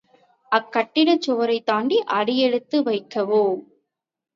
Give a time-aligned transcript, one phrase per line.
[0.51, 3.43] அக்கட்டிடச் சுவரைத்தாண்டி அடியெடுத்து வைக்கவோ.